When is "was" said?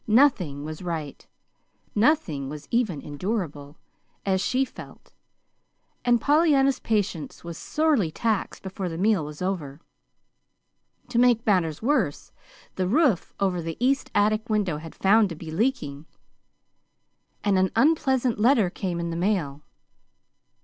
0.63-0.81, 2.49-2.67, 7.43-7.55, 9.23-9.43, 14.79-14.91